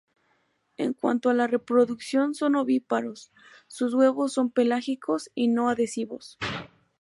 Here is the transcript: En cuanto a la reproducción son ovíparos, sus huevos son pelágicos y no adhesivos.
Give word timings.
En 0.77 0.93
cuanto 0.93 1.29
a 1.29 1.35
la 1.35 1.45
reproducción 1.45 2.33
son 2.33 2.55
ovíparos, 2.55 3.31
sus 3.67 3.93
huevos 3.93 4.33
son 4.33 4.49
pelágicos 4.49 5.29
y 5.35 5.47
no 5.47 5.69
adhesivos. 5.69 6.39